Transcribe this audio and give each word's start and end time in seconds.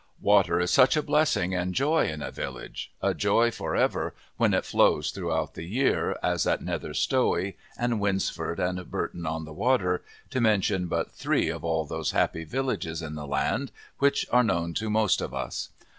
Water 0.23 0.59
is 0.59 0.71
such 0.71 0.97
a 0.97 1.03
blessing 1.03 1.53
and 1.53 1.75
joy 1.75 2.07
in 2.07 2.23
a 2.23 2.31
village 2.31 2.91
a 3.03 3.13
joy 3.13 3.51
for 3.51 3.75
ever 3.75 4.15
when 4.37 4.51
it 4.51 4.65
flows 4.65 5.11
throughout 5.11 5.53
the 5.53 5.61
year, 5.65 6.17
as 6.23 6.47
at 6.47 6.63
Nether 6.63 6.95
Stowey 6.95 7.55
and 7.77 7.99
Winsford 8.01 8.59
and 8.59 8.79
Bourton 8.89 9.27
on 9.27 9.45
the 9.45 9.53
Water, 9.53 10.03
to 10.31 10.41
mention 10.41 10.87
but 10.87 11.11
three 11.11 11.49
of 11.49 11.63
all 11.63 11.85
those 11.85 12.13
happy 12.13 12.45
villages 12.45 13.03
in 13.03 13.13
the 13.13 13.27
land 13.27 13.71
which 13.99 14.25
are 14.31 14.43
known 14.43 14.73
to 14.73 14.89
most 14.89 15.21
of 15.21 15.35
us! 15.35 15.69